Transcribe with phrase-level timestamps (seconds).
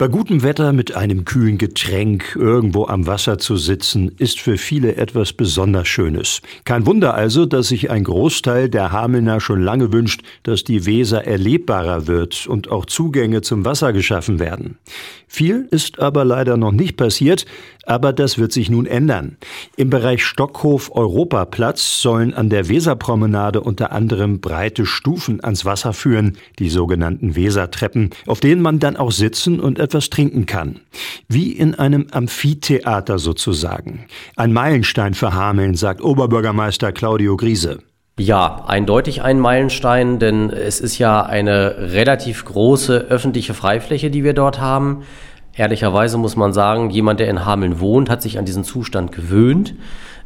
[0.00, 4.94] Bei gutem Wetter mit einem kühlen Getränk irgendwo am Wasser zu sitzen, ist für viele
[4.94, 6.40] etwas besonders Schönes.
[6.64, 11.26] Kein Wunder also, dass sich ein Großteil der Hamelner schon lange wünscht, dass die Weser
[11.26, 14.78] erlebbarer wird und auch Zugänge zum Wasser geschaffen werden.
[15.26, 17.44] Viel ist aber leider noch nicht passiert,
[17.84, 19.36] aber das wird sich nun ändern.
[19.76, 26.38] Im Bereich Stockhof Europaplatz sollen an der Weserpromenade unter anderem breite Stufen ans Wasser führen,
[26.58, 30.80] die sogenannten Wesertreppen, auf denen man dann auch sitzen und etwas trinken kann.
[31.28, 34.04] Wie in einem Amphitheater sozusagen.
[34.36, 37.78] Ein Meilenstein für Hameln, sagt Oberbürgermeister Claudio Griese.
[38.18, 44.34] Ja, eindeutig ein Meilenstein, denn es ist ja eine relativ große öffentliche Freifläche, die wir
[44.34, 45.04] dort haben.
[45.56, 49.74] Ehrlicherweise muss man sagen, jemand, der in Hameln wohnt, hat sich an diesen Zustand gewöhnt.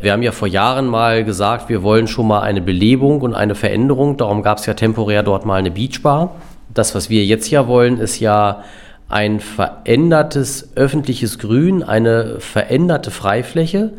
[0.00, 3.54] Wir haben ja vor Jahren mal gesagt, wir wollen schon mal eine Belebung und eine
[3.54, 4.16] Veränderung.
[4.16, 6.36] Darum gab es ja temporär dort mal eine Beachbar.
[6.72, 8.62] Das, was wir jetzt ja wollen, ist ja
[9.10, 13.92] ein verändertes öffentliches Grün, eine veränderte Freifläche,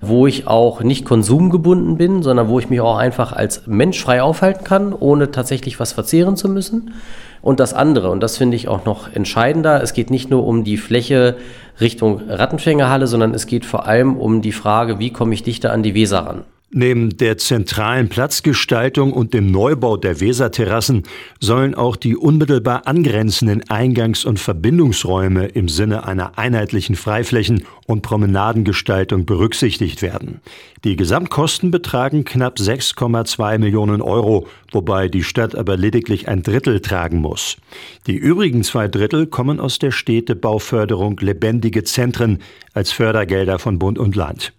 [0.00, 4.22] wo ich auch nicht konsumgebunden bin, sondern wo ich mich auch einfach als Mensch frei
[4.22, 6.92] aufhalten kann, ohne tatsächlich was verzehren zu müssen.
[7.40, 10.64] Und das andere, und das finde ich auch noch entscheidender, es geht nicht nur um
[10.64, 11.36] die Fläche
[11.80, 15.82] Richtung Rattenfängerhalle, sondern es geht vor allem um die Frage, wie komme ich dichter an
[15.82, 16.44] die Weser ran.
[16.70, 21.04] Neben der zentralen Platzgestaltung und dem Neubau der Weserterrassen
[21.40, 29.24] sollen auch die unmittelbar angrenzenden Eingangs- und Verbindungsräume im Sinne einer einheitlichen Freiflächen- und Promenadengestaltung
[29.24, 30.42] berücksichtigt werden.
[30.84, 37.18] Die Gesamtkosten betragen knapp 6,2 Millionen Euro, wobei die Stadt aber lediglich ein Drittel tragen
[37.18, 37.56] muss.
[38.06, 42.40] Die übrigen zwei Drittel kommen aus der Städtebauförderung Lebendige Zentren
[42.74, 44.52] als Fördergelder von Bund und Land.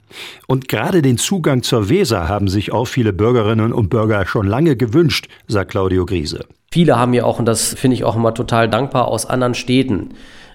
[0.47, 4.75] Und gerade den Zugang zur Weser haben sich auch viele Bürgerinnen und Bürger schon lange
[4.75, 6.45] gewünscht, sagt Claudio Griese.
[6.71, 10.11] Viele haben mir auch, und das finde ich auch immer total dankbar, aus anderen Städten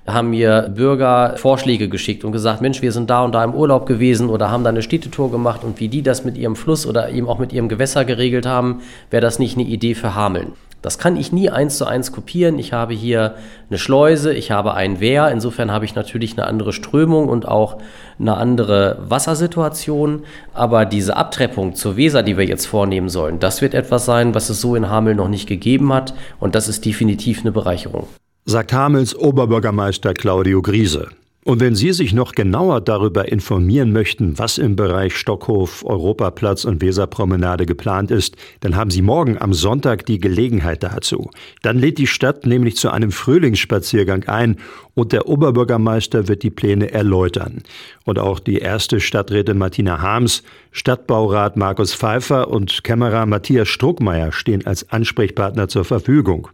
[0.07, 3.87] haben mir Bürger Vorschläge geschickt und gesagt, Mensch, wir sind da und da im Urlaub
[3.87, 7.11] gewesen oder haben da eine Städtetour gemacht und wie die das mit ihrem Fluss oder
[7.11, 10.53] eben auch mit ihrem Gewässer geregelt haben, wäre das nicht eine Idee für Hameln.
[10.85, 12.59] Das kann ich nie eins zu eins kopieren.
[12.59, 13.37] Ich habe hier
[13.71, 15.31] eine Schleuse, ich habe ein Wehr.
[15.31, 17.79] Insofern habe ich natürlich eine andere Strömung und auch
[18.19, 20.25] eine andere Wassersituation.
[20.53, 24.51] Aber diese Abtreppung zur Weser, die wir jetzt vornehmen sollen, das wird etwas sein, was
[24.51, 26.13] es so in Hameln noch nicht gegeben hat.
[26.39, 28.07] Und das ist definitiv eine Bereicherung.
[28.45, 31.09] Sagt Hamels Oberbürgermeister Claudio Griese.
[31.45, 36.81] Und wenn Sie sich noch genauer darüber informieren möchten, was im Bereich Stockhof, Europaplatz und
[36.81, 41.31] Weserpromenade geplant ist, dann haben Sie morgen am Sonntag die Gelegenheit dazu.
[41.61, 44.57] Dann lädt die Stadt nämlich zu einem Frühlingsspaziergang ein
[44.95, 47.63] und der Oberbürgermeister wird die Pläne erläutern.
[48.05, 54.65] Und auch die erste Stadträtin Martina Harms, Stadtbaurat Markus Pfeiffer und Kämmerer Matthias Struckmeier stehen
[54.65, 56.49] als Ansprechpartner zur Verfügung.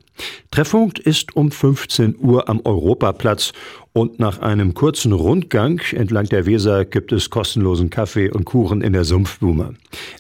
[0.51, 3.53] Treffpunkt ist um 15 Uhr am Europaplatz
[3.93, 8.95] und nach einem kurzen Rundgang entlang der Weser gibt es kostenlosen Kaffee und Kuchen in
[8.95, 9.75] der Sumpfblume.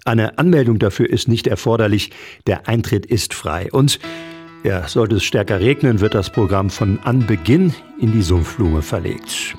[0.04, 2.10] Eine Anmeldung dafür ist nicht erforderlich,
[2.46, 3.98] der Eintritt ist frei und
[4.62, 7.72] ja, sollte es stärker regnen, wird das Programm von Anbeginn
[8.02, 9.56] in die Sumpfblume verlegt.